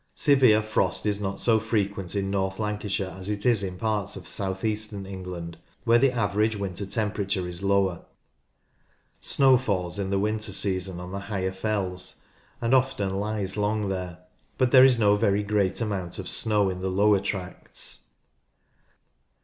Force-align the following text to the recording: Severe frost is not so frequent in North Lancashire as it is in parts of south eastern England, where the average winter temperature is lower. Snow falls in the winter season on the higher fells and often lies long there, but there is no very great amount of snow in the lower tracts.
Severe 0.15 0.63
frost 0.63 1.05
is 1.05 1.21
not 1.21 1.39
so 1.39 1.59
frequent 1.59 2.15
in 2.15 2.31
North 2.31 2.57
Lancashire 2.57 3.15
as 3.19 3.29
it 3.29 3.45
is 3.45 3.61
in 3.61 3.77
parts 3.77 4.15
of 4.15 4.27
south 4.27 4.65
eastern 4.65 5.05
England, 5.05 5.59
where 5.83 5.99
the 5.99 6.11
average 6.11 6.55
winter 6.55 6.87
temperature 6.87 7.47
is 7.47 7.61
lower. 7.61 8.03
Snow 9.19 9.59
falls 9.59 9.99
in 9.99 10.09
the 10.09 10.17
winter 10.17 10.51
season 10.51 10.99
on 10.99 11.11
the 11.11 11.19
higher 11.29 11.51
fells 11.53 12.23
and 12.61 12.73
often 12.73 13.19
lies 13.19 13.57
long 13.57 13.89
there, 13.89 14.17
but 14.57 14.71
there 14.71 14.83
is 14.83 14.97
no 14.97 15.17
very 15.17 15.43
great 15.43 15.79
amount 15.81 16.17
of 16.17 16.27
snow 16.27 16.67
in 16.71 16.81
the 16.81 16.89
lower 16.89 17.19
tracts. 17.19 18.05